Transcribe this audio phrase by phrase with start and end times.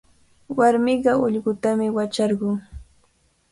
[0.57, 2.55] Warmiqa ullqutami wacharqun.